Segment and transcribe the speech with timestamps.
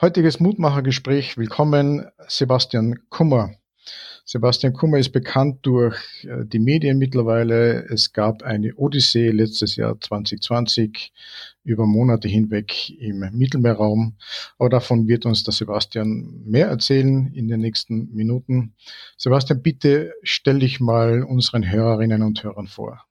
[0.00, 1.36] Heutiges Mutmachergespräch.
[1.36, 3.50] Willkommen, Sebastian Kummer.
[4.24, 7.84] Sebastian Kummer ist bekannt durch äh, die Medien mittlerweile.
[7.86, 11.12] Es gab eine Odyssee letztes Jahr 2020
[11.64, 14.16] über Monate hinweg im Mittelmeerraum.
[14.56, 18.74] Aber davon wird uns der Sebastian mehr erzählen in den nächsten Minuten.
[19.16, 23.07] Sebastian, bitte stell dich mal unseren Hörerinnen und Hörern vor.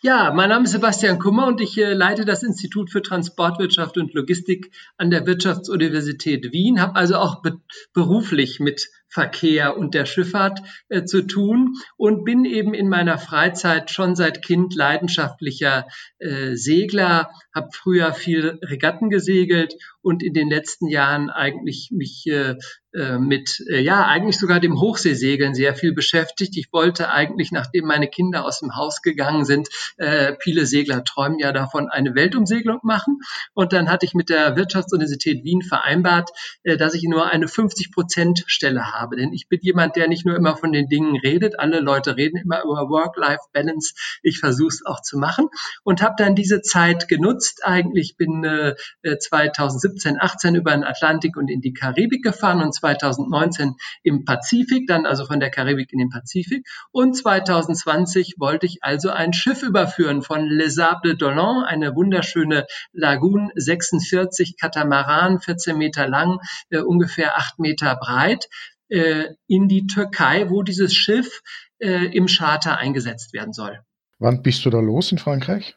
[0.00, 4.14] Ja, mein Name ist Sebastian Kummer und ich äh, leite das Institut für Transportwirtschaft und
[4.14, 7.60] Logistik an der Wirtschaftsuniversität Wien, habe also auch be
[7.94, 13.90] beruflich mit Verkehr und der Schifffahrt äh, zu tun und bin eben in meiner Freizeit
[13.90, 15.86] schon seit Kind leidenschaftlicher
[16.18, 22.56] äh, Segler, habe früher viel Regatten gesegelt und in den letzten Jahren eigentlich mich äh,
[22.94, 26.56] äh, mit, äh, ja, eigentlich sogar dem Hochseesegeln sehr viel beschäftigt.
[26.56, 31.38] Ich wollte eigentlich, nachdem meine Kinder aus dem Haus gegangen sind, äh, viele Segler träumen
[31.38, 33.20] ja davon, eine Weltumsegelung machen.
[33.52, 36.30] Und dann hatte ich mit der Wirtschaftsuniversität Wien vereinbart,
[36.62, 38.97] äh, dass ich nur eine 50-Prozent-Stelle habe.
[39.06, 41.58] Denn ich bin jemand, der nicht nur immer von den Dingen redet.
[41.58, 43.94] Alle Leute reden immer über Work-Life-Balance.
[44.22, 45.48] Ich versuche es auch zu machen
[45.84, 47.60] und habe dann diese Zeit genutzt.
[47.64, 53.74] Eigentlich bin äh, 2017, 18 über den Atlantik und in die Karibik gefahren und 2019
[54.02, 56.66] im Pazifik, dann also von der Karibik in den Pazifik.
[56.90, 63.50] Und 2020 wollte ich also ein Schiff überführen von Les Sables d'Olon, eine wunderschöne Lagoon,
[63.54, 66.38] 46 Katamaran, 14 Meter lang,
[66.70, 71.42] äh, ungefähr 8 Meter breit, äh, in die Türkei, wo dieses Schiff
[71.78, 73.80] äh, im Charter eingesetzt werden soll.
[74.18, 75.74] Wann bist du da los in Frankreich?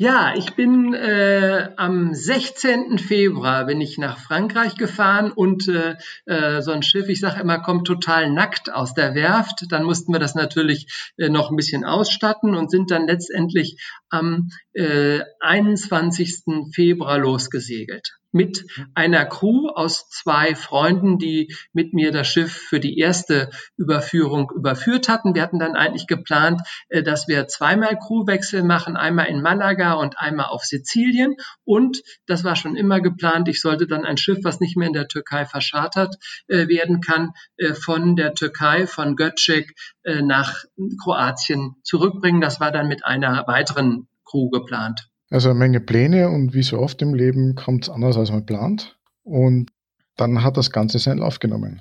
[0.00, 2.98] Ja, ich bin äh, am 16.
[2.98, 7.58] Februar bin ich nach Frankreich gefahren und äh, äh, so ein Schiff, ich sage immer,
[7.58, 9.64] kommt total nackt aus der Werft.
[9.70, 14.50] Dann mussten wir das natürlich äh, noch ein bisschen ausstatten und sind dann letztendlich am
[14.72, 16.70] äh, 21.
[16.72, 22.98] Februar losgesegelt mit einer Crew aus zwei Freunden, die mit mir das Schiff für die
[22.98, 25.34] erste Überführung überführt hatten.
[25.34, 30.18] Wir hatten dann eigentlich geplant, äh, dass wir zweimal Crewwechsel machen, einmal in Malaga und
[30.18, 31.36] einmal auf Sizilien.
[31.64, 34.94] Und das war schon immer geplant, ich sollte dann ein Schiff, was nicht mehr in
[34.94, 36.16] der Türkei verschartert
[36.48, 39.74] äh, werden kann, äh, von der Türkei, von Göcek
[40.22, 40.64] nach
[41.02, 42.40] Kroatien zurückbringen.
[42.40, 45.08] Das war dann mit einer weiteren Crew geplant.
[45.30, 48.46] Also eine Menge Pläne und wie so oft im Leben kommt es anders, als man
[48.46, 48.98] plant.
[49.24, 49.70] Und
[50.16, 51.80] dann hat das Ganze seinen Lauf genommen.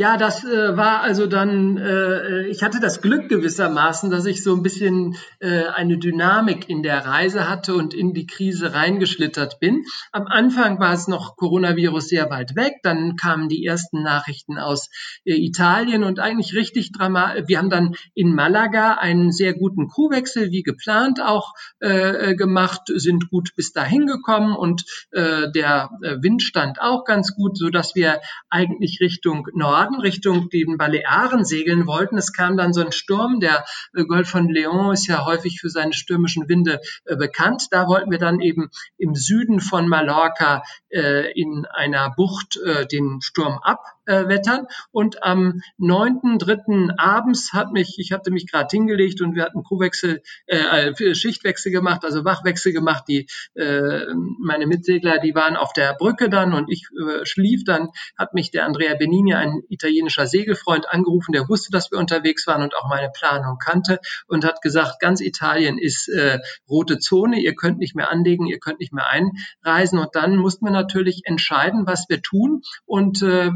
[0.00, 4.56] Ja, das äh, war also dann, äh, ich hatte das Glück gewissermaßen, dass ich so
[4.56, 9.84] ein bisschen äh, eine Dynamik in der Reise hatte und in die Krise reingeschlittert bin.
[10.10, 14.88] Am Anfang war es noch Coronavirus sehr weit weg, dann kamen die ersten Nachrichten aus
[15.26, 17.44] äh, Italien und eigentlich richtig dramatisch.
[17.48, 21.52] Wir haben dann in Malaga einen sehr guten Crewwechsel, wie geplant, auch
[21.82, 27.04] äh, äh, gemacht, sind gut bis dahin gekommen und äh, der äh, Wind stand auch
[27.04, 32.16] ganz gut, so dass wir eigentlich Richtung Norden Norden Richtung den Balearen segeln wollten.
[32.16, 33.40] Es kam dann so ein Sturm.
[33.40, 33.64] Der
[33.94, 37.66] äh, Golf von Leon ist ja häufig für seine stürmischen Winde äh, bekannt.
[37.70, 42.58] Da wollten wir dann eben im Süden von Mallorca äh, in einer Bucht
[42.92, 44.66] den Sturm ab äh, wettern.
[44.90, 46.98] Und am 9.3.
[46.98, 52.04] abends hat mich, ich hatte mich gerade hingelegt und wir hatten Kuhwechsel, äh, Schichtwechsel gemacht,
[52.04, 53.04] also Wachwechsel gemacht.
[53.08, 54.06] Die äh,
[54.38, 57.64] meine Mitsegler, die waren auf der Brücke dann und ich äh, schlief.
[57.64, 57.88] Dann
[58.18, 62.62] hat mich der Andrea Benini, ein italienischer Segelfreund, angerufen, der wusste, dass wir unterwegs waren
[62.62, 66.38] und auch meine Planung kannte und hat gesagt, ganz Italien ist äh,
[66.68, 69.98] rote Zone, ihr könnt nicht mehr anlegen, ihr könnt nicht mehr einreisen.
[69.98, 72.62] Und dann mussten wir natürlich entscheiden, was wir tun.
[72.86, 73.50] Und äh,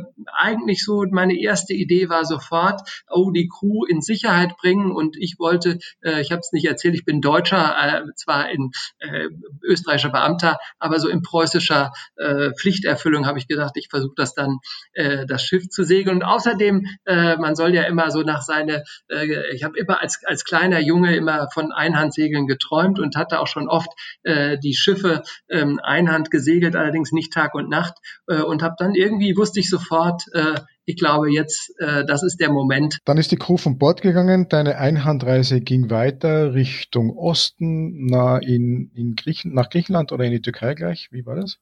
[0.45, 5.37] eigentlich so, meine erste Idee war sofort, oh, die Crew in Sicherheit bringen und ich
[5.39, 9.29] wollte, äh, ich habe es nicht erzählt, ich bin Deutscher, äh, zwar in äh,
[9.63, 14.59] österreichischer Beamter, aber so in preußischer äh, Pflichterfüllung habe ich gedacht, ich versuche das dann,
[14.93, 16.17] äh, das Schiff zu segeln.
[16.17, 20.21] Und außerdem, äh, man soll ja immer so nach seine, äh, ich habe immer als,
[20.25, 23.89] als kleiner Junge immer von Einhandsegeln geträumt und hatte auch schon oft
[24.23, 27.95] äh, die Schiffe ähm, Einhand gesegelt, allerdings nicht Tag und Nacht
[28.27, 32.41] äh, und habe dann irgendwie, wusste ich sofort, äh, ich glaube jetzt, äh, das ist
[32.41, 32.99] der Moment.
[33.05, 34.49] Dann ist die Crew von Bord gegangen.
[34.49, 40.43] Deine Einhandreise ging weiter Richtung Osten, nach, in, in Griechen, nach Griechenland oder in die
[40.43, 41.09] Türkei gleich.
[41.11, 41.59] Wie war das?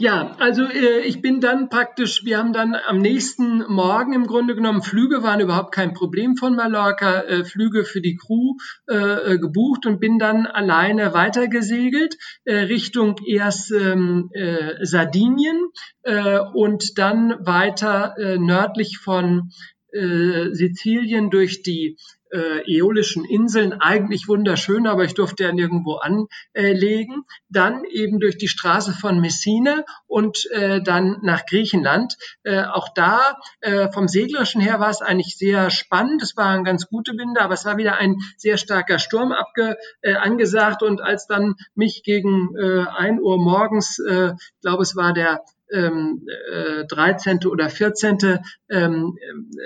[0.00, 4.54] Ja, also äh, ich bin dann praktisch, wir haben dann am nächsten Morgen im Grunde
[4.54, 8.54] genommen, Flüge waren überhaupt kein Problem von Mallorca, äh, Flüge für die Crew
[8.88, 12.16] äh, äh gebucht und bin dann alleine weitergesegelt
[12.46, 15.68] äh, Richtung erst ähm, äh, Sardinien
[16.02, 19.50] äh, und dann weiter äh, nördlich von
[19.92, 21.98] äh, Sizilien durch die
[22.30, 27.24] äh, Äolischen Inseln, eigentlich wunderschön, aber ich durfte ja nirgendwo anlegen.
[27.48, 32.16] Dann eben durch die Straße von Messina und äh, dann nach Griechenland.
[32.42, 36.22] Äh, auch da äh, vom Seglerischen her war es eigentlich sehr spannend.
[36.22, 40.14] Es waren ganz gute Winde, aber es war wieder ein sehr starker Sturm abge, äh,
[40.14, 40.82] angesagt.
[40.82, 45.42] Und als dann mich gegen äh, 1 Uhr morgens, äh, glaube es war der
[45.72, 47.46] ähm, äh, 13.
[47.46, 48.40] oder 14.
[48.68, 49.16] Ähm,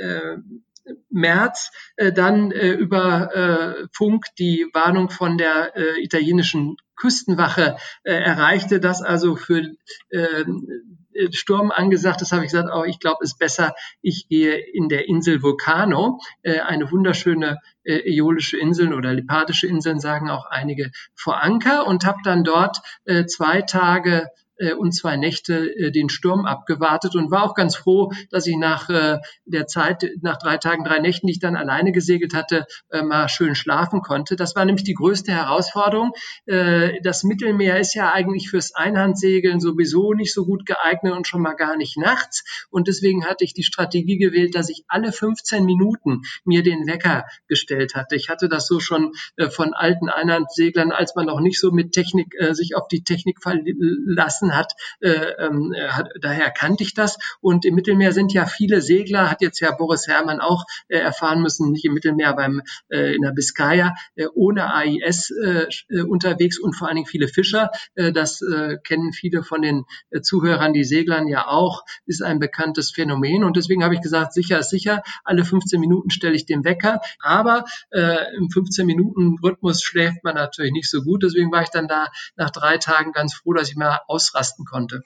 [0.01, 0.37] äh,
[1.11, 8.13] März äh, dann äh, über äh, Funk die Warnung von der äh, italienischen Küstenwache äh,
[8.13, 9.75] erreichte, dass also für
[10.11, 10.45] äh,
[11.31, 14.89] Sturm angesagt ist, habe ich gesagt, oh, ich glaube, es ist besser, ich gehe in
[14.89, 20.91] der Insel Vulcano, äh, eine wunderschöne äh, äolische Inseln oder lipardische Inseln, sagen auch einige,
[21.15, 24.29] vor Anker und habe dann dort äh, zwei Tage
[24.79, 28.89] und zwei Nächte äh, den Sturm abgewartet und war auch ganz froh, dass ich nach
[28.89, 33.29] äh, der Zeit, nach drei Tagen, drei Nächten, die ich dann alleine gesegelt hatte, mal
[33.29, 34.37] schön schlafen konnte.
[34.37, 36.13] Das war nämlich die größte Herausforderung.
[36.47, 41.55] Das Mittelmeer ist ja eigentlich fürs Einhandsegeln sowieso nicht so gut geeignet und schon mal
[41.55, 42.45] gar nicht nachts.
[42.71, 47.25] Und deswegen hatte ich die Strategie gewählt, dass ich alle 15 Minuten mir den Wecker
[47.49, 48.17] gestellt hatte.
[48.17, 49.13] Ich hatte das so schon
[49.51, 54.44] von alten Einhandseglern, als man noch nicht so mit Technik sich auf die Technik verlassen
[54.45, 56.11] gelassen hat, äh, ähm, hat.
[56.21, 57.19] Daher kannte ich das.
[57.41, 61.43] Und im Mittelmeer sind ja viele Segler, hat jetzt ja Boris Herrmann auch äh, erfahren
[61.43, 66.59] müssen, nicht im Mittelmeer, beim äh, in der Biskaya, äh, ohne AIS äh, äh, unterwegs
[66.59, 67.71] und vor allen Dingen viele Fischer.
[67.95, 72.39] Äh, das äh, kennen viele von den äh, Zuhörern, die Seglern ja auch, ist ein
[72.39, 73.45] bekanntes Phänomen.
[73.45, 77.01] Und deswegen habe ich gesagt, sicher ist sicher, alle 15 Minuten stelle ich den Wecker.
[77.21, 81.23] Aber äh, im 15 Minuten Rhythmus schläft man natürlich nicht so gut.
[81.23, 84.65] Deswegen war ich dann da nach drei Tagen ganz froh, dass ich mal aus ausrasten
[84.65, 85.03] konnte.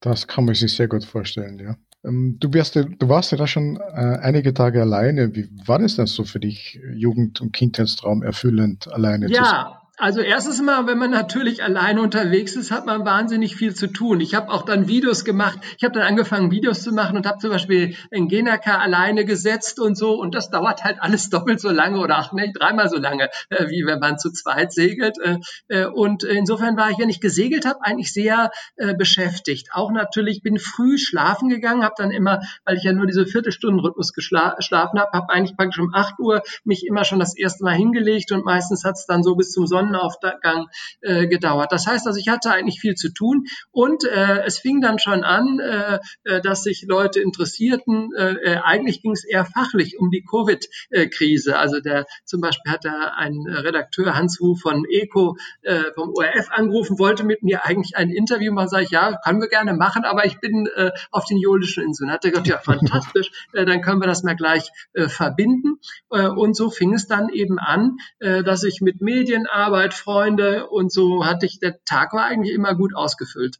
[0.00, 1.76] Das kann man sich sehr gut vorstellen, ja.
[2.04, 5.34] Ähm, du, wirst, du warst ja da schon äh, einige Tage alleine.
[5.34, 9.66] Wie war das denn so für dich, Jugend- und Kindheitstraum erfüllend alleine ja, zu sein?
[10.00, 14.20] Also erstes Mal, wenn man natürlich alleine unterwegs ist, hat man wahnsinnig viel zu tun.
[14.20, 15.58] Ich habe auch dann Videos gemacht.
[15.76, 19.78] Ich habe dann angefangen, Videos zu machen und habe zum Beispiel in Genaka alleine gesetzt
[19.78, 20.14] und so.
[20.14, 23.68] Und das dauert halt alles doppelt so lange oder auch nicht dreimal so lange, äh,
[23.68, 25.18] wie wenn man zu zweit segelt.
[25.22, 25.36] Äh,
[25.68, 28.50] äh, und insofern war ich, wenn ich gesegelt habe, eigentlich sehr
[28.96, 29.68] beschäftigt.
[29.72, 34.12] Auch natürlich bin früh schlafen gegangen, habe dann immer, weil ich ja nur diese Viertelstundenrhythmus
[34.14, 38.32] geschlafen habe, habe eigentlich praktisch um 8 Uhr mich immer schon das erste Mal hingelegt
[38.32, 40.68] und meistens hat es dann so bis zum Sonnen Sonnenaufgang
[41.00, 41.72] äh, gedauert.
[41.72, 45.24] Das heißt also, ich hatte eigentlich viel zu tun und äh, es fing dann schon
[45.24, 48.10] an, äh, äh dass sich Leute interessierten.
[48.16, 51.58] Äh, äh, eigentlich ging es eher fachlich um die Covid-Krise.
[51.58, 56.50] Also der zum Beispiel hat da ein Redakteur Hans Wu von ECO äh, vom ORF
[56.50, 58.68] angerufen, wollte mit mir eigentlich ein Interview machen.
[58.68, 62.10] Sag ich, ja, können wir gerne machen, aber ich bin äh, auf den Jolischen Inseln.
[62.10, 65.80] Hat er gesagt, ja, fantastisch, äh, dann können wir das mal gleich äh, verbinden.
[66.10, 70.66] Äh, und so fing es dann eben an, äh, dass ich mit Medienarbeit Arbeit, Freunde
[70.66, 73.58] und so hatte ich, der Tag war eigentlich immer gut ausgefüllt.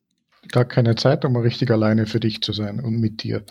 [0.48, 3.44] Gar keine Zeit, um richtig alleine für dich zu sein und mit dir.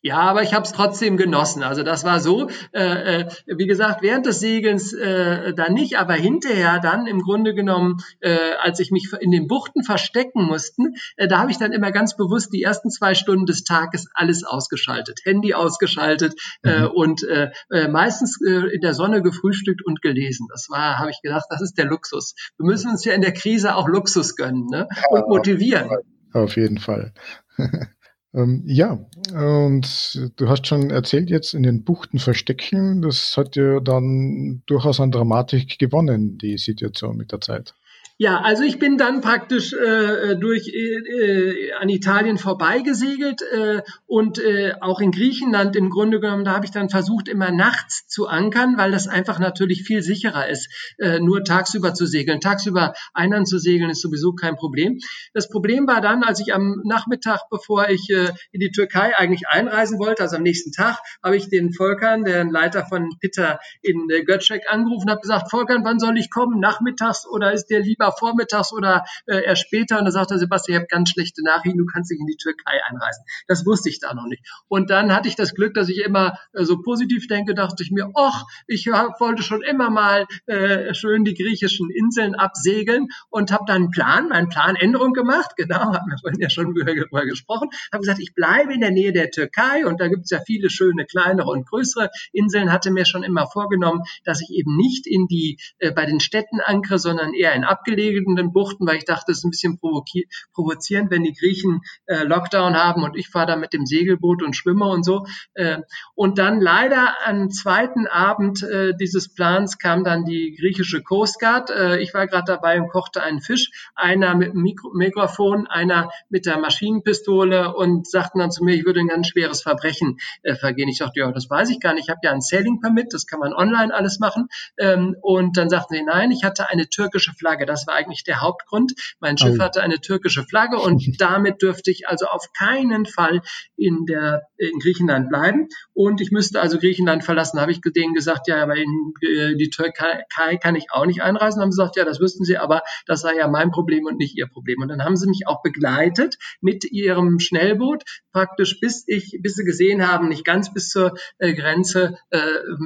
[0.00, 1.64] Ja, aber ich habe es trotzdem genossen.
[1.64, 6.14] Also das war so, äh, äh, wie gesagt, während des Segelns äh, dann nicht, aber
[6.14, 11.26] hinterher dann im Grunde genommen, äh, als ich mich in den Buchten verstecken mussten, äh,
[11.26, 15.18] da habe ich dann immer ganz bewusst die ersten zwei Stunden des Tages alles ausgeschaltet,
[15.24, 16.86] Handy ausgeschaltet äh, mhm.
[16.94, 20.46] und äh, äh, meistens äh, in der Sonne gefrühstückt und gelesen.
[20.48, 22.36] Das war, habe ich gedacht, das ist der Luxus.
[22.56, 24.86] Wir müssen uns ja in der Krise auch Luxus gönnen ne?
[25.10, 25.90] und motivieren.
[26.32, 27.12] Auf jeden Fall.
[28.38, 29.00] Ähm, ja,
[29.32, 35.00] und du hast schon erzählt jetzt in den Buchten verstecken, das hat ja dann durchaus
[35.00, 37.74] an Dramatik gewonnen, die Situation mit der Zeit.
[38.20, 44.40] Ja, also ich bin dann praktisch äh, durch äh, äh, an Italien vorbeigesegelt äh, und
[44.40, 48.26] äh, auch in Griechenland im Grunde genommen, da habe ich dann versucht, immer nachts zu
[48.26, 52.40] ankern, weil das einfach natürlich viel sicherer ist, äh, nur tagsüber zu segeln.
[52.40, 54.98] Tagsüber einern zu segeln ist sowieso kein Problem.
[55.32, 59.46] Das Problem war dann, als ich am Nachmittag, bevor ich äh, in die Türkei eigentlich
[59.46, 64.10] einreisen wollte, also am nächsten Tag, habe ich den Volkern, den Leiter von Pitter in
[64.10, 66.58] äh, Götschek, angerufen und habe gesagt, Volkern, wann soll ich kommen?
[66.58, 69.98] Nachmittags oder ist der lieber vormittags oder äh, erst später.
[69.98, 72.36] Und da sagte er, Sebastian, ich habe ganz schlechte Nachrichten, du kannst nicht in die
[72.36, 73.24] Türkei einreisen.
[73.46, 74.44] Das wusste ich da noch nicht.
[74.68, 77.90] Und dann hatte ich das Glück, dass ich immer äh, so positiv denke, dachte ich
[77.90, 83.64] mir, ach, ich wollte schon immer mal äh, schön die griechischen Inseln absegeln und habe
[83.66, 85.52] dann einen Plan, einen Planänderung gemacht.
[85.56, 87.68] Genau, haben wir vorhin ja schon darüber gesprochen.
[87.92, 90.70] Habe gesagt, ich bleibe in der Nähe der Türkei und da gibt es ja viele
[90.70, 92.72] schöne kleinere und größere Inseln.
[92.72, 96.60] Hatte mir schon immer vorgenommen, dass ich eben nicht in die äh, bei den Städten
[96.60, 101.10] ankere, sondern eher in abgelegenen abgelegenen Buchten, weil ich dachte, es ist ein bisschen provozierend,
[101.10, 104.86] wenn die Griechen äh, Lockdown haben und ich fahre da mit dem Segelboot und schwimme
[104.86, 105.26] und so.
[105.54, 105.78] Äh,
[106.14, 111.70] und dann leider am zweiten Abend äh, dieses Plans kam dann die griechische Coast Guard.
[111.70, 113.70] Äh, ich war gerade dabei und kochte einen Fisch.
[113.94, 118.84] Einer mit dem Mikro Mikrofon, einer mit der Maschinenpistole und sagten dann zu mir, ich
[118.84, 120.88] würde ein ganz schweres Verbrechen äh, vergehen.
[120.88, 122.04] Ich dachte, ja, das weiß ich gar nicht.
[122.04, 124.48] Ich habe ja ein Sailing Permit, das kann man online alles machen.
[124.78, 127.66] Ähm, und dann sagten sie, nein, ich hatte eine türkische Flagge.
[127.66, 128.92] Das war eigentlich der Hauptgrund.
[129.18, 129.62] Mein Schiff oh.
[129.62, 133.42] hatte eine türkische Flagge und damit dürfte ich also auf keinen Fall
[133.76, 137.60] in der in Griechenland bleiben und ich müsste also Griechenland verlassen.
[137.60, 140.24] Habe ich denen gesagt, ja, aber in äh, die Türkei
[140.60, 141.60] kann ich auch nicht einreisen.
[141.60, 144.36] Haben sie gesagt, ja, das wüssten sie, aber das sei ja mein Problem und nicht
[144.36, 144.82] ihr Problem.
[144.82, 149.64] Und dann haben sie mich auch begleitet mit ihrem Schnellboot praktisch, bis ich, bis sie
[149.64, 152.18] gesehen haben, nicht ganz bis zur äh, Grenze.
[152.30, 152.40] Äh,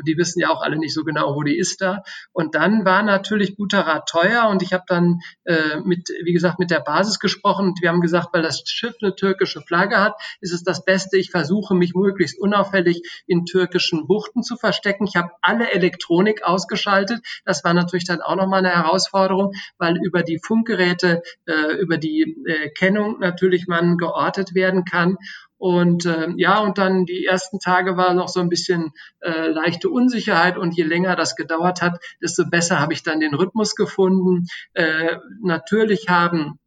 [0.07, 2.03] die wissen ja auch alle nicht so genau, wo die ist da.
[2.33, 6.59] Und dann war natürlich guter Rat teuer und ich habe dann äh, mit, wie gesagt,
[6.59, 10.15] mit der Basis gesprochen und wir haben gesagt, weil das Schiff eine türkische Flagge hat,
[10.41, 11.19] ist es das Beste.
[11.19, 15.07] Ich versuche mich möglichst unauffällig in türkischen Buchten zu verstecken.
[15.07, 17.21] Ich habe alle Elektronik ausgeschaltet.
[17.45, 22.37] Das war natürlich dann auch nochmal eine Herausforderung, weil über die Funkgeräte, äh, über die
[22.47, 25.17] äh, Kennung natürlich man geortet werden kann.
[25.62, 28.90] Und äh, ja, und dann die ersten Tage war noch so ein bisschen
[29.21, 33.33] äh, leichte Unsicherheit und je länger das gedauert hat, desto besser habe ich dann den
[33.33, 34.49] Rhythmus gefunden.
[34.75, 36.59] Äh, natürlich haben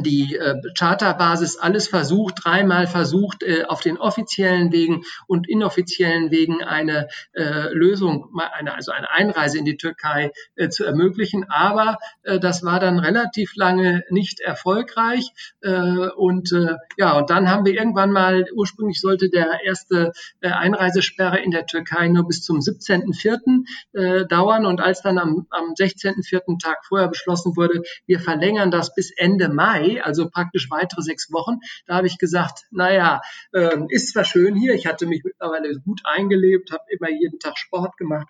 [0.00, 6.62] die äh, Charterbasis alles versucht, dreimal versucht, äh, auf den offiziellen Wegen und inoffiziellen Wegen
[6.62, 11.44] eine äh, Lösung, eine, also eine Einreise in die Türkei äh, zu ermöglichen.
[11.50, 15.30] Aber äh, das war dann relativ lange nicht erfolgreich.
[15.60, 20.48] Äh, und äh, ja, und dann haben wir irgendwann mal, ursprünglich sollte der erste äh,
[20.48, 23.64] Einreisesperre in der Türkei nur bis zum 17.04.
[23.92, 24.64] Äh, dauern.
[24.64, 26.60] Und als dann am, am 16.04.
[26.62, 31.32] Tag vorher beschlossen wurde, wir verlängern das bis Ende Mai, Mai, also praktisch weitere sechs
[31.32, 31.58] Wochen.
[31.86, 33.20] Da habe ich gesagt, naja,
[33.52, 37.58] äh, ist zwar schön hier, ich hatte mich mittlerweile gut eingelebt, habe immer jeden Tag
[37.58, 38.28] Sport gemacht,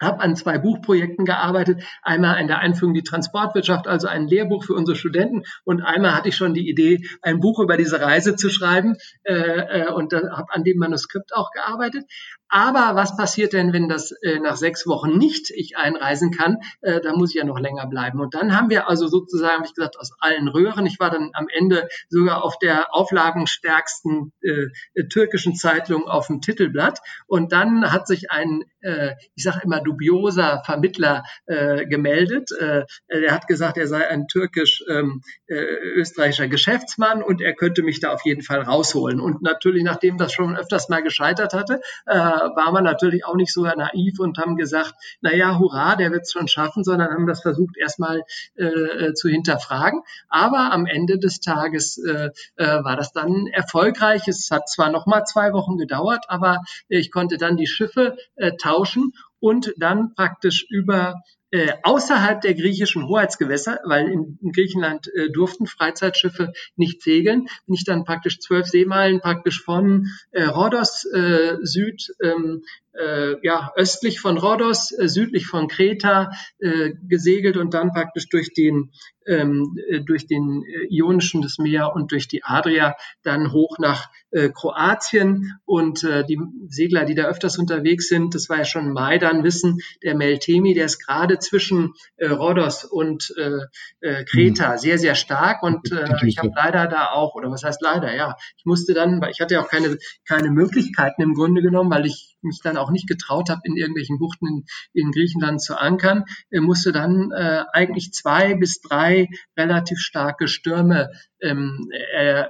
[0.00, 1.82] habe an zwei Buchprojekten gearbeitet.
[2.02, 5.42] Einmal an der Einführung in die Transportwirtschaft, also ein Lehrbuch für unsere Studenten.
[5.64, 9.34] Und einmal hatte ich schon die Idee, ein Buch über diese Reise zu schreiben äh,
[9.34, 12.04] äh und habe an dem Manuskript auch gearbeitet.
[12.48, 16.58] Aber was passiert denn, wenn das äh, nach sechs Wochen nicht ich einreisen kann?
[16.82, 18.20] Äh, da muss ich ja noch länger bleiben.
[18.20, 20.86] Und dann haben wir also sozusagen, wie gesagt, aus allen Röhren.
[20.86, 24.68] Ich war dann am Ende sogar auf der auflagenstärksten äh,
[25.08, 27.00] türkischen Zeitung auf dem Titelblatt.
[27.26, 32.50] Und dann hat sich ein, äh, ich sage immer, dubioser Vermittler äh, gemeldet.
[32.58, 38.00] Äh, er hat gesagt, er sei ein türkisch-österreichischer ähm, äh, Geschäftsmann und er könnte mich
[38.00, 39.20] da auf jeden Fall rausholen.
[39.20, 43.52] Und natürlich, nachdem das schon öfters mal gescheitert hatte, äh, war man natürlich auch nicht
[43.52, 47.26] so naiv und haben gesagt, na ja, hurra, der wird es schon schaffen, sondern haben
[47.26, 48.22] das versucht erstmal
[48.56, 50.02] äh, zu hinterfragen.
[50.28, 54.28] Aber am Ende des Tages äh, äh, war das dann erfolgreich.
[54.28, 58.52] Es hat zwar noch mal zwei Wochen gedauert, aber ich konnte dann die Schiffe äh,
[58.60, 61.20] tauschen und dann praktisch über
[61.54, 67.76] äh, außerhalb der griechischen Hoheitsgewässer, weil in, in Griechenland äh, durften Freizeitschiffe nicht segeln, bin
[67.76, 74.20] ich dann praktisch zwölf Seemeilen praktisch von äh, Rhodos äh, Süd ähm, äh, ja, östlich
[74.20, 78.92] von Rhodos, äh, südlich von Kreta äh, gesegelt und dann praktisch durch den,
[79.26, 84.10] ähm, äh, durch den äh, Ionischen das Meer und durch die Adria dann hoch nach
[84.30, 85.58] äh, Kroatien.
[85.64, 89.44] Und äh, die Segler, die da öfters unterwegs sind, das war ja schon Mai dann
[89.44, 93.60] wissen, der Meltemi, der ist gerade zwischen äh, Rhodos und äh,
[94.00, 94.78] äh, Kreta mhm.
[94.78, 95.62] sehr, sehr stark.
[95.62, 99.20] Und äh, ich habe leider da auch, oder was heißt leider, ja, ich musste dann,
[99.20, 102.76] weil ich hatte ja auch keine, keine Möglichkeiten im Grunde genommen, weil ich mich dann
[102.76, 107.30] auch nicht getraut habe, in irgendwelchen Buchten in, in Griechenland zu ankern, er musste dann
[107.32, 111.10] äh, eigentlich zwei bis drei relativ starke Stürme
[111.40, 112.44] ähm, äh,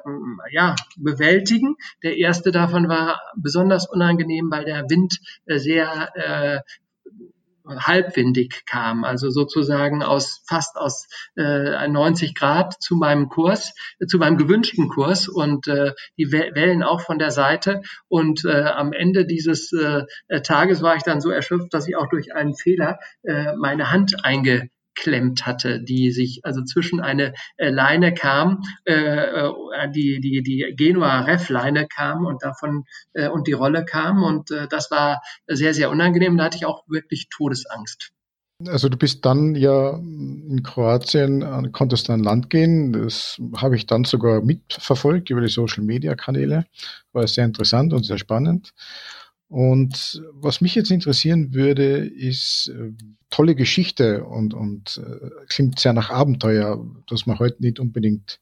[0.50, 1.76] ja, bewältigen.
[2.02, 6.60] Der erste davon war besonders unangenehm, weil der Wind äh, sehr äh,
[7.66, 11.06] halbwindig kam, also sozusagen aus fast aus
[11.37, 13.75] äh, 90 Grad zu meinem Kurs,
[14.06, 17.83] zu meinem gewünschten Kurs und äh, die Wellen auch von der Seite.
[18.09, 20.04] Und äh, am Ende dieses äh,
[20.42, 24.25] Tages war ich dann so erschöpft, dass ich auch durch einen Fehler äh, meine Hand
[24.25, 29.52] einge klemmt hatte, die sich also zwischen eine äh, Leine kam, äh, äh,
[29.94, 34.50] die die die Genua Ref Leine kam und davon äh, und die Rolle kam und
[34.50, 36.36] äh, das war sehr sehr unangenehm.
[36.36, 38.12] Da hatte ich auch wirklich Todesangst.
[38.68, 42.92] Also du bist dann ja in Kroatien, äh, konntest an Land gehen.
[42.92, 46.64] Das habe ich dann sogar mitverfolgt über die Social Media Kanäle.
[47.12, 48.72] War sehr interessant und sehr spannend.
[49.48, 52.92] Und was mich jetzt interessieren würde, ist äh,
[53.30, 58.40] tolle Geschichte und, und äh, klingt sehr nach Abenteuer, das man heute nicht unbedingt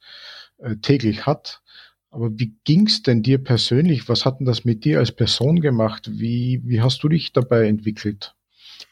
[0.59, 1.62] äh, täglich hat.
[2.11, 4.09] Aber wie ging's denn dir persönlich?
[4.09, 6.11] Was hat denn das mit dir als Person gemacht?
[6.12, 8.35] Wie, wie hast du dich dabei entwickelt?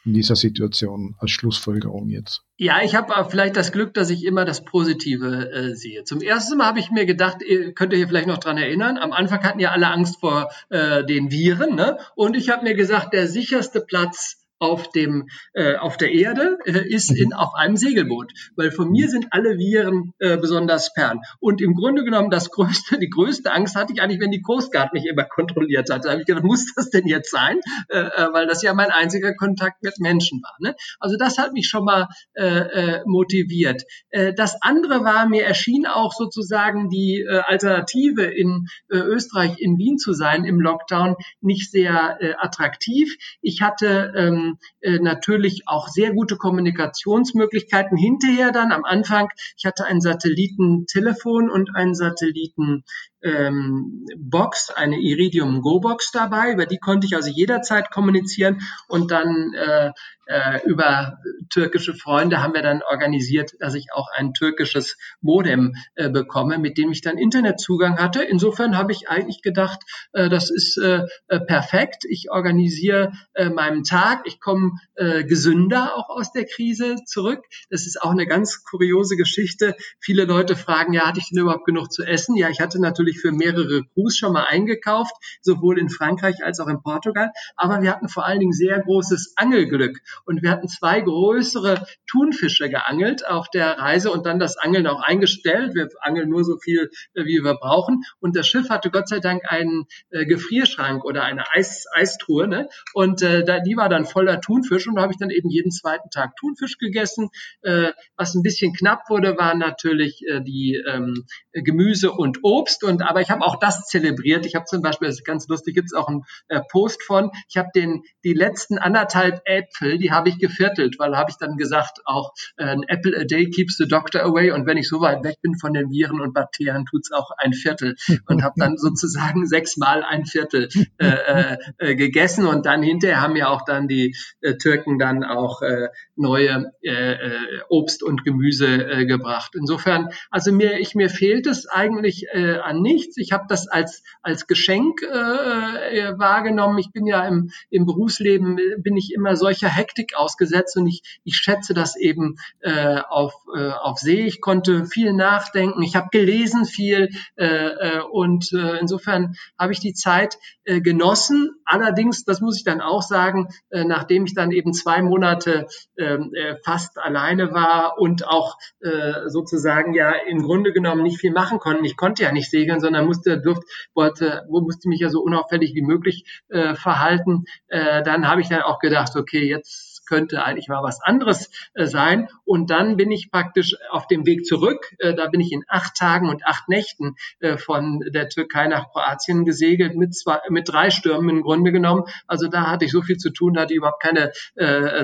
[0.03, 2.43] In dieser Situation als Schlussfolgerung jetzt?
[2.57, 6.03] Ja, ich habe vielleicht das Glück, dass ich immer das Positive äh, sehe.
[6.03, 9.11] Zum ersten Mal habe ich mir gedacht, ihr könnt ihr vielleicht noch dran erinnern, am
[9.11, 11.97] Anfang hatten ja alle Angst vor äh, den Viren, ne?
[12.15, 16.87] Und ich habe mir gesagt, der sicherste Platz auf dem äh, auf der Erde äh,
[16.87, 17.33] ist in mhm.
[17.33, 21.19] auf einem Segelboot, weil von mir sind alle Viren äh, besonders fern.
[21.39, 24.71] Und im Grunde genommen das größte, die größte Angst hatte ich eigentlich, wenn die Coast
[24.71, 26.05] Guard mich immer kontrolliert hat.
[26.05, 27.59] Da habe ich gedacht, muss das denn jetzt sein?
[27.89, 30.55] Äh, äh, weil das ja mein einziger Kontakt mit Menschen war.
[30.59, 30.75] Ne?
[30.99, 33.83] Also das hat mich schon mal äh, äh, motiviert.
[34.09, 39.79] Äh, das andere war, mir erschien auch sozusagen die äh, Alternative in äh, Österreich, in
[39.79, 43.15] Wien zu sein im Lockdown nicht sehr äh, attraktiv.
[43.41, 44.50] Ich hatte ähm,
[44.81, 49.29] äh, natürlich auch sehr gute Kommunikationsmöglichkeiten hinterher dann am Anfang.
[49.57, 52.83] Ich hatte ein Satellitentelefon und ein Satelliten
[53.23, 59.11] ähm, Box, eine Iridium Go Box dabei, über die konnte ich also jederzeit kommunizieren und
[59.11, 59.91] dann äh,
[60.31, 66.09] äh, über türkische Freunde haben wir dann organisiert, dass ich auch ein türkisches Modem äh,
[66.09, 68.23] bekomme, mit dem ich dann Internetzugang hatte.
[68.23, 69.81] Insofern habe ich eigentlich gedacht,
[70.13, 72.05] äh, das ist äh, äh perfekt.
[72.07, 77.43] Ich organisiere äh, meinen Tag, ich komme äh, gesünder auch aus der Krise zurück.
[77.69, 79.75] Das ist auch eine ganz kuriose Geschichte.
[79.99, 82.37] Viele Leute fragen, ja, hatte ich denn überhaupt genug zu essen?
[82.37, 86.67] Ja, ich hatte natürlich für mehrere Crews schon mal eingekauft, sowohl in Frankreich als auch
[86.67, 87.31] in Portugal.
[87.55, 89.99] Aber wir hatten vor allen Dingen sehr großes Angelglück.
[90.25, 95.01] Und wir hatten zwei größere Thunfische geangelt auf der Reise und dann das Angeln auch
[95.01, 95.75] eingestellt.
[95.75, 98.03] Wir angeln nur so viel, äh, wie wir brauchen.
[98.19, 102.47] Und das Schiff hatte Gott sei Dank einen äh, Gefrierschrank oder eine Eis, Eistruhe.
[102.47, 102.69] Ne?
[102.93, 105.71] Und äh, da, die war dann voller Thunfisch und da habe ich dann eben jeden
[105.71, 107.29] zweiten Tag Thunfisch gegessen.
[107.61, 112.83] Äh, was ein bisschen knapp wurde, waren natürlich äh, die ähm, Gemüse und Obst.
[112.83, 114.45] Und aber ich habe auch das zelebriert.
[114.45, 117.31] Ich habe zum Beispiel, das ist ganz lustig, gibt es auch einen äh, Post von.
[117.49, 121.57] Ich habe den die letzten anderthalb Äpfel, die habe ich geviertelt, weil habe ich dann
[121.57, 124.51] gesagt, auch äh, ein Apple a day keeps the doctor away.
[124.51, 127.53] Und wenn ich so weit weg bin von den Viren und Bakterien, tut's auch ein
[127.53, 127.95] Viertel.
[128.27, 132.45] Und habe dann sozusagen sechsmal ein Viertel äh, äh, äh, gegessen.
[132.45, 137.13] Und dann hinterher haben ja auch dann die äh, Türken dann auch äh, neue äh,
[137.13, 139.53] äh, Obst und Gemüse äh, gebracht.
[139.55, 143.17] Insofern, also mir, ich mir fehlt es eigentlich äh, an nichts.
[143.17, 146.77] Ich habe das als als Geschenk äh, äh, wahrgenommen.
[146.77, 151.35] Ich bin ja im, im Berufsleben bin ich immer solcher Hektik ausgesetzt und ich, ich
[151.35, 154.25] schätze das eben äh, auf, äh, auf See.
[154.25, 155.81] Ich konnte viel nachdenken.
[155.81, 161.51] Ich habe gelesen viel äh, äh, und äh, insofern habe ich die Zeit äh, genossen.
[161.65, 166.33] Allerdings, das muss ich dann auch sagen, äh, nachdem ich dann eben zwei Monate ähm,
[166.33, 171.59] äh, fast alleine war und auch äh, sozusagen ja im Grunde genommen nicht viel machen
[171.59, 171.85] konnte.
[171.85, 175.81] Ich konnte ja nicht segeln, sondern musste, durfte, wollte, musste mich ja so unauffällig wie
[175.81, 177.45] möglich äh, verhalten.
[177.67, 181.85] Äh, dann habe ich dann auch gedacht, okay, jetzt könnte eigentlich mal was anderes äh,
[181.85, 182.27] sein.
[182.43, 184.93] Und dann bin ich praktisch auf dem Weg zurück.
[184.99, 188.91] Äh, da bin ich in acht Tagen und acht Nächten äh, von der Türkei nach
[188.91, 192.03] Kroatien gesegelt mit zwei, mit drei Stürmen im Grunde genommen.
[192.27, 194.31] Also da hatte ich so viel zu tun, da hatte ich überhaupt keine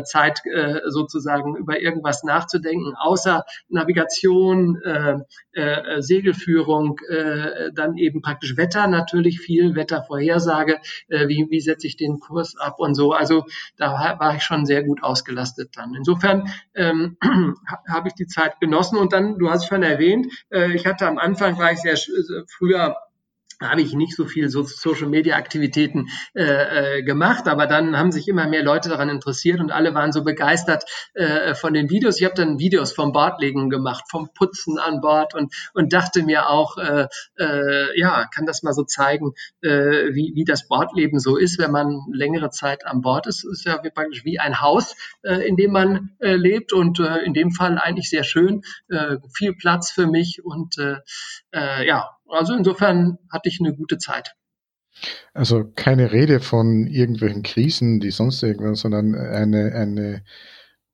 [0.03, 0.41] Zeit
[0.85, 4.77] sozusagen über irgendwas nachzudenken, außer Navigation,
[5.99, 6.99] Segelführung,
[7.73, 10.77] dann eben praktisch Wetter natürlich viel, Wettervorhersage,
[11.09, 13.13] wie, wie setze ich den Kurs ab und so.
[13.13, 13.45] Also
[13.77, 15.93] da war ich schon sehr gut gut ausgelastet dann.
[15.95, 17.17] Insofern ähm,
[17.89, 21.17] habe ich die Zeit genossen und dann, du hast schon erwähnt, äh, ich hatte am
[21.17, 21.97] Anfang, war ich sehr
[22.57, 22.95] früher
[23.61, 28.11] habe ich nicht so viel so Social Media Aktivitäten äh, äh, gemacht, aber dann haben
[28.11, 32.19] sich immer mehr Leute daran interessiert und alle waren so begeistert äh, von den Videos.
[32.19, 36.49] Ich habe dann Videos vom Bordlegen gemacht, vom Putzen an Bord und und dachte mir
[36.49, 37.07] auch, äh,
[37.39, 39.69] äh, ja, kann das mal so zeigen, äh,
[40.13, 43.43] wie wie das Bordleben so ist, wenn man längere Zeit an Bord ist.
[43.43, 47.33] Ist ja praktisch wie ein Haus, äh, in dem man äh, lebt und äh, in
[47.33, 50.97] dem Fall eigentlich sehr schön, äh, viel Platz für mich und äh,
[51.53, 54.33] äh, ja also insofern hatte ich eine gute Zeit.
[55.33, 60.23] Also keine Rede von irgendwelchen Krisen, die sonst irgendwas, sondern eine, eine,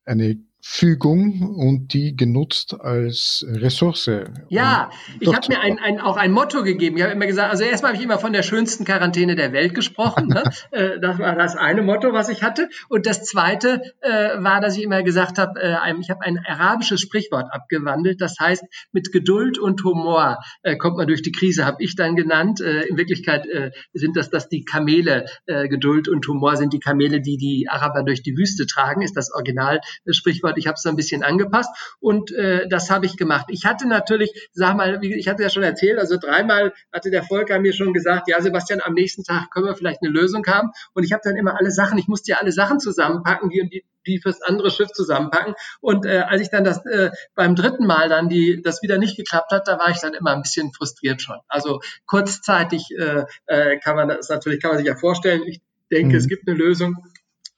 [0.06, 4.10] eine Fügung und die genutzt als Ressource.
[4.48, 6.96] Ja, ich habe mir ein, ein, auch ein Motto gegeben.
[6.96, 9.76] Ich habe immer gesagt, also erstmal habe ich immer von der schönsten Quarantäne der Welt
[9.76, 10.28] gesprochen.
[10.28, 10.44] Ne?
[10.72, 12.70] Äh, das war das eine Motto, was ich hatte.
[12.88, 17.02] Und das zweite äh, war, dass ich immer gesagt habe, äh, ich habe ein arabisches
[17.02, 18.22] Sprichwort abgewandelt.
[18.22, 22.16] Das heißt, mit Geduld und Humor äh, kommt man durch die Krise, habe ich dann
[22.16, 22.62] genannt.
[22.62, 27.22] Äh, in Wirklichkeit äh, sind das, dass die Kamele, Geduld und Humor sind die Kamele,
[27.22, 30.58] die die Araber durch die Wüste tragen, ist das Original-Sprichwort gehört.
[30.58, 33.48] Ich habe es ein bisschen angepasst und äh, das habe ich gemacht.
[33.50, 37.60] Ich hatte natürlich, sag mal, ich hatte ja schon erzählt, also dreimal hatte der Volker
[37.60, 40.72] mir schon gesagt, ja Sebastian, am nächsten Tag können wir vielleicht eine Lösung haben.
[40.94, 43.84] Und ich habe dann immer alle Sachen, ich musste ja alle Sachen zusammenpacken, die, die
[44.06, 45.54] die fürs andere Schiff zusammenpacken.
[45.80, 49.16] Und äh, als ich dann das äh, beim dritten Mal dann die das wieder nicht
[49.16, 51.38] geklappt hat, da war ich dann immer ein bisschen frustriert schon.
[51.48, 55.44] Also kurzzeitig äh, äh, kann man das natürlich kann man sich ja vorstellen.
[55.46, 56.20] Ich denke, mhm.
[56.20, 56.98] es gibt eine Lösung.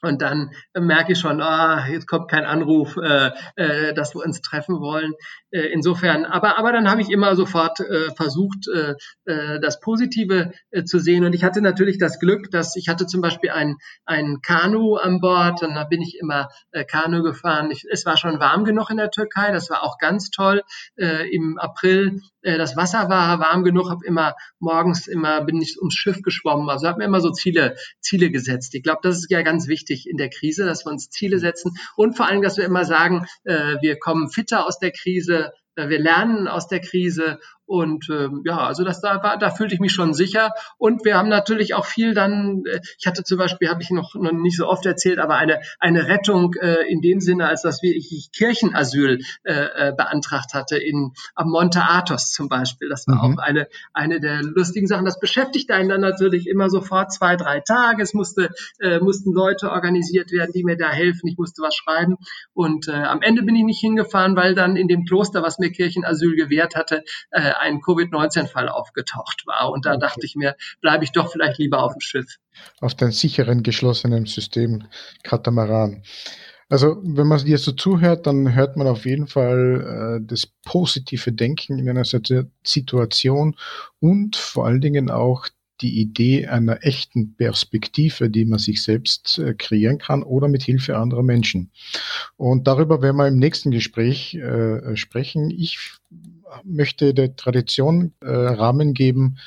[0.05, 4.41] Und dann merke ich schon, ah, jetzt kommt kein Anruf, äh, äh, dass wir uns
[4.41, 5.13] treffen wollen.
[5.55, 10.51] Äh, insofern, aber, aber dann habe ich immer sofort äh, versucht, äh, äh, das Positive
[10.71, 11.23] äh, zu sehen.
[11.23, 15.21] Und ich hatte natürlich das Glück, dass ich hatte zum Beispiel ein, ein Kanu an
[15.21, 17.71] Bord und da bin ich immer äh, Kanu gefahren.
[17.71, 20.61] Ich, es war schon warm genug in der Türkei, das war auch ganz toll.
[20.97, 25.77] Äh, Im April äh, das Wasser war warm genug, habe immer morgens immer bin ich
[25.79, 26.69] ums Schiff geschwommen.
[26.69, 28.75] Also habe mir immer so Ziele Ziele gesetzt.
[28.75, 31.77] Ich glaube, das ist ja ganz wichtig in der Krise, dass wir uns Ziele setzen
[31.95, 35.44] und vor allem, dass wir immer sagen, äh, wir kommen fitter aus der Krise,
[35.75, 39.79] wir lernen aus der Krise und ähm, ja, also das da war, da fühlte ich
[39.79, 40.51] mich schon sicher.
[40.77, 44.13] Und wir haben natürlich auch viel dann, äh, ich hatte zum Beispiel, habe ich noch,
[44.15, 47.81] noch nicht so oft erzählt, aber eine, eine Rettung äh, in dem Sinne, als dass
[47.81, 52.89] wir ich Kirchenasyl äh, äh, beantragt hatte in am Monte Athos zum Beispiel.
[52.89, 53.39] Das war mhm.
[53.39, 55.05] auch eine, eine der lustigen Sachen.
[55.05, 58.03] Das beschäftigt einen dann natürlich immer sofort zwei, drei Tage.
[58.03, 58.49] Es musste,
[58.79, 61.27] äh, mussten Leute organisiert werden, die mir da helfen.
[61.27, 62.17] Ich musste was schreiben.
[62.53, 65.71] Und äh, am Ende bin ich nicht hingefahren, weil dann in dem Kloster, was mir
[65.71, 69.71] Kirchenasyl gewährt hatte, äh, ein Covid-19-Fall aufgetaucht war.
[69.71, 69.99] Und da okay.
[69.99, 72.37] dachte ich mir, bleibe ich doch vielleicht lieber auf dem Schiff.
[72.79, 74.87] Auf den sicheren, geschlossenen System
[75.23, 76.03] Katamaran.
[76.67, 81.31] Also, wenn man dir so zuhört, dann hört man auf jeden Fall äh, das positive
[81.31, 82.05] Denken in einer
[82.63, 83.55] Situation
[83.99, 85.47] und vor allen Dingen auch
[85.81, 90.97] die Idee einer echten Perspektive, die man sich selbst äh, kreieren kann oder mit Hilfe
[90.97, 91.71] anderer Menschen.
[92.37, 95.51] Und darüber werden wir im nächsten Gespräch äh, sprechen.
[95.51, 95.97] Ich
[96.63, 99.37] möchte der Tradition äh, Rahmen geben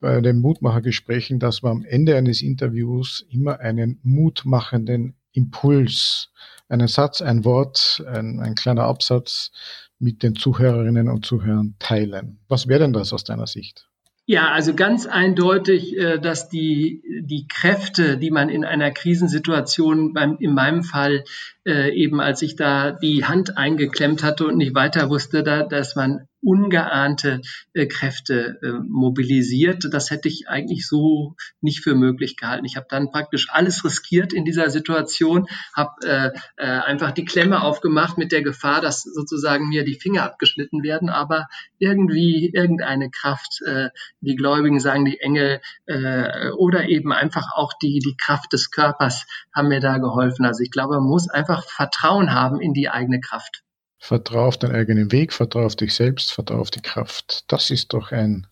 [0.00, 6.30] bei den Mutmachergesprächen, dass wir am Ende eines Interviews immer einen mutmachenden Impuls,
[6.68, 9.52] einen Satz, ein Wort, ein, ein kleiner Absatz
[9.98, 12.38] mit den Zuhörerinnen und Zuhörern teilen.
[12.48, 13.88] Was wäre denn das aus deiner Sicht?
[14.26, 20.38] Ja, also ganz eindeutig, äh, dass die, die Kräfte, die man in einer Krisensituation beim,
[20.38, 21.24] in meinem Fall
[21.66, 25.94] äh, eben, als ich da die Hand eingeklemmt hatte und nicht weiter wusste, da, dass
[25.94, 27.40] man ungeahnte
[27.72, 29.88] äh, Kräfte äh, mobilisiert.
[29.90, 32.64] Das hätte ich eigentlich so nicht für möglich gehalten.
[32.64, 37.62] Ich habe dann praktisch alles riskiert in dieser Situation, habe äh, äh, einfach die Klemme
[37.62, 43.60] aufgemacht mit der Gefahr, dass sozusagen mir die Finger abgeschnitten werden, aber irgendwie irgendeine Kraft,
[43.66, 43.88] äh,
[44.20, 49.26] die Gläubigen sagen, die Engel äh, oder eben einfach auch die, die Kraft des Körpers
[49.54, 50.44] haben mir da geholfen.
[50.44, 53.63] Also ich glaube, man muss einfach Vertrauen haben in die eigene Kraft.
[53.98, 57.44] Vertrau auf deinen eigenen Weg, vertrau auf dich selbst, vertrau auf die Kraft.
[57.48, 58.46] Das ist doch ein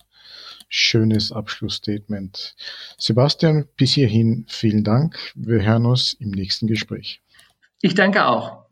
[0.69, 2.55] schönes Abschlussstatement.
[2.97, 5.31] Sebastian, bis hierhin vielen Dank.
[5.35, 7.21] Wir hören uns im nächsten Gespräch.
[7.81, 8.62] Ich danke auch.